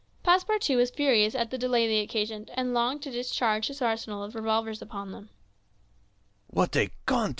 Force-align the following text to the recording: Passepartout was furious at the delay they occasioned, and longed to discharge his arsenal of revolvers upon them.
Passepartout 0.23 0.77
was 0.77 0.89
furious 0.89 1.35
at 1.35 1.51
the 1.51 1.59
delay 1.59 1.85
they 1.87 1.99
occasioned, 1.99 2.49
and 2.55 2.73
longed 2.73 3.03
to 3.03 3.11
discharge 3.11 3.67
his 3.67 3.83
arsenal 3.83 4.23
of 4.23 4.33
revolvers 4.33 4.81
upon 4.81 5.11
them. 5.11 5.29